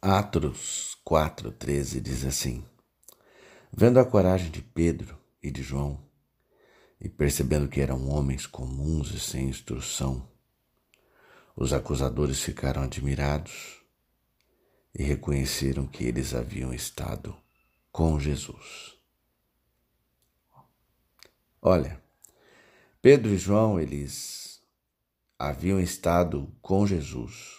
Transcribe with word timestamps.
Atos 0.00 0.96
4,13 1.04 2.00
diz 2.00 2.24
assim: 2.24 2.64
Vendo 3.72 3.98
a 3.98 4.04
coragem 4.04 4.48
de 4.48 4.62
Pedro 4.62 5.18
e 5.42 5.50
de 5.50 5.60
João, 5.60 6.00
e 7.00 7.08
percebendo 7.08 7.68
que 7.68 7.80
eram 7.80 8.08
homens 8.08 8.46
comuns 8.46 9.12
e 9.12 9.18
sem 9.18 9.48
instrução, 9.48 10.30
os 11.56 11.72
acusadores 11.72 12.40
ficaram 12.40 12.82
admirados 12.82 13.82
e 14.94 15.02
reconheceram 15.02 15.84
que 15.84 16.04
eles 16.04 16.32
haviam 16.32 16.72
estado 16.72 17.36
com 17.90 18.20
Jesus. 18.20 18.96
Olha, 21.60 22.00
Pedro 23.02 23.32
e 23.32 23.36
João, 23.36 23.80
eles 23.80 24.62
haviam 25.36 25.80
estado 25.80 26.48
com 26.62 26.86
Jesus. 26.86 27.58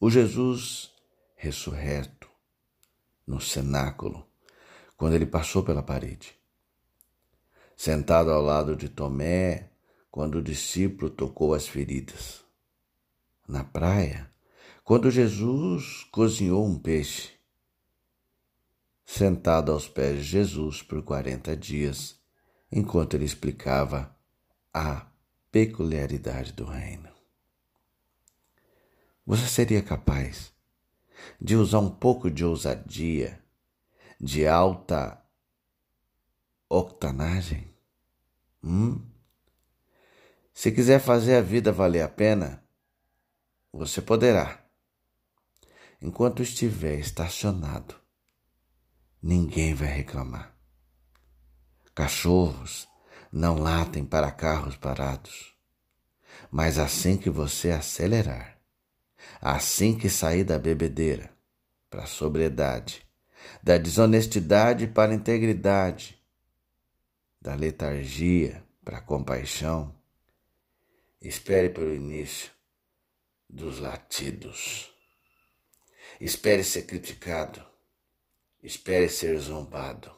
O 0.00 0.10
Jesus 0.10 0.97
ressurreto 1.38 2.28
no 3.24 3.40
cenáculo, 3.40 4.26
quando 4.96 5.14
ele 5.14 5.24
passou 5.24 5.62
pela 5.62 5.82
parede. 5.82 6.36
Sentado 7.76 8.32
ao 8.32 8.42
lado 8.42 8.74
de 8.74 8.88
Tomé, 8.88 9.70
quando 10.10 10.38
o 10.38 10.42
discípulo 10.42 11.08
tocou 11.08 11.54
as 11.54 11.68
feridas. 11.68 12.44
Na 13.46 13.62
praia, 13.62 14.28
quando 14.82 15.12
Jesus 15.12 16.04
cozinhou 16.10 16.66
um 16.66 16.76
peixe. 16.76 17.30
Sentado 19.06 19.70
aos 19.70 19.88
pés 19.88 20.18
de 20.18 20.24
Jesus 20.24 20.82
por 20.82 21.02
quarenta 21.04 21.56
dias, 21.56 22.18
enquanto 22.70 23.14
ele 23.14 23.24
explicava 23.24 24.14
a 24.74 25.06
peculiaridade 25.52 26.52
do 26.52 26.64
reino. 26.64 27.08
Você 29.24 29.46
seria 29.46 29.82
capaz 29.82 30.57
de 31.40 31.56
usar 31.56 31.80
um 31.80 31.90
pouco 31.90 32.30
de 32.30 32.44
ousadia, 32.44 33.42
de 34.20 34.46
alta 34.46 35.22
octanagem? 36.68 37.72
Hum? 38.62 39.00
Se 40.52 40.72
quiser 40.72 41.00
fazer 41.00 41.36
a 41.36 41.40
vida 41.40 41.70
valer 41.70 42.02
a 42.02 42.08
pena, 42.08 42.64
você 43.72 44.02
poderá. 44.02 44.64
Enquanto 46.02 46.42
estiver 46.42 46.98
estacionado, 46.98 47.94
ninguém 49.22 49.74
vai 49.74 49.88
reclamar. 49.88 50.56
Cachorros 51.94 52.88
não 53.32 53.58
latem 53.58 54.04
para 54.04 54.32
carros 54.32 54.76
parados, 54.76 55.54
mas 56.50 56.78
assim 56.78 57.16
que 57.16 57.30
você 57.30 57.70
acelerar, 57.70 58.57
assim 59.40 59.96
que 59.96 60.08
sair 60.08 60.44
da 60.44 60.58
bebedeira 60.58 61.30
para 61.90 62.04
a 62.04 62.06
sobriedade, 62.06 63.06
da 63.62 63.78
desonestidade 63.78 64.86
para 64.86 65.12
a 65.12 65.14
integridade, 65.14 66.18
da 67.40 67.54
letargia 67.54 68.62
para 68.84 68.98
a 68.98 69.02
compaixão, 69.02 69.94
espere 71.20 71.70
pelo 71.70 71.94
início 71.94 72.50
dos 73.48 73.78
latidos. 73.78 74.92
Espere 76.20 76.64
ser 76.64 76.82
criticado, 76.82 77.64
espere 78.62 79.08
ser 79.08 79.38
zombado, 79.38 80.10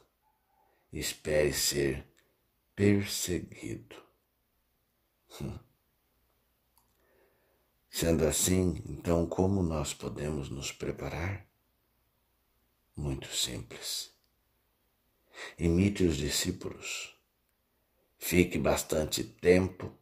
espere 0.92 1.52
ser 1.52 2.06
perseguido. 2.74 3.96
Hum. 5.40 5.69
Sendo 8.00 8.26
assim, 8.26 8.82
então 8.86 9.26
como 9.26 9.62
nós 9.62 9.92
podemos 9.92 10.48
nos 10.48 10.72
preparar? 10.72 11.46
Muito 12.96 13.28
simples. 13.28 14.10
Imite 15.58 16.04
os 16.04 16.16
discípulos. 16.16 17.14
Fique 18.16 18.56
bastante 18.58 19.22
tempo 19.22 19.94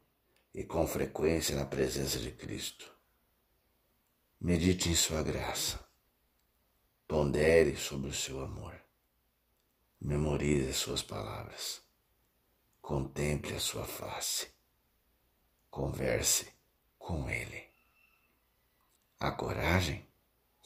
e 0.54 0.62
com 0.62 0.86
frequência 0.86 1.56
na 1.56 1.66
presença 1.66 2.20
de 2.20 2.30
Cristo. 2.30 2.88
Medite 4.40 4.88
em 4.88 4.94
Sua 4.94 5.20
graça. 5.20 5.84
Pondere 7.08 7.76
sobre 7.76 8.10
o 8.10 8.14
seu 8.14 8.40
amor. 8.40 8.80
Memorize 10.00 10.72
Suas 10.72 11.02
palavras. 11.02 11.82
Contemple 12.80 13.56
a 13.56 13.60
Sua 13.60 13.84
face. 13.84 14.46
Converse 15.68 16.46
com 16.96 17.28
Ele. 17.28 17.67
A 19.20 19.32
coragem? 19.32 20.06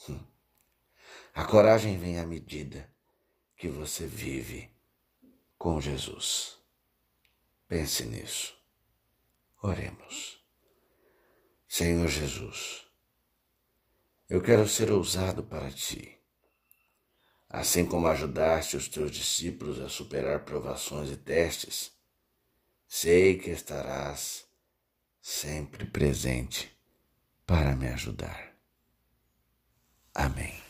Hum. 0.07 0.19
A 1.33 1.43
coragem 1.43 1.97
vem 1.97 2.19
à 2.19 2.25
medida 2.25 2.87
que 3.57 3.67
você 3.67 4.05
vive 4.05 4.69
com 5.57 5.81
Jesus. 5.81 6.59
Pense 7.67 8.05
nisso. 8.05 8.55
Oremos. 9.61 10.39
Senhor 11.67 12.07
Jesus, 12.07 12.85
eu 14.29 14.41
quero 14.41 14.67
ser 14.67 14.91
ousado 14.91 15.41
para 15.41 15.71
ti. 15.71 16.19
Assim 17.49 17.85
como 17.85 18.07
ajudaste 18.07 18.77
os 18.77 18.87
teus 18.87 19.09
discípulos 19.09 19.79
a 19.79 19.89
superar 19.89 20.45
provações 20.45 21.09
e 21.09 21.17
testes, 21.17 21.91
sei 22.87 23.39
que 23.39 23.49
estarás 23.49 24.45
sempre 25.19 25.85
presente 25.85 26.72
para 27.45 27.75
me 27.75 27.87
ajudar. 27.87 28.53
Amém. 30.15 30.62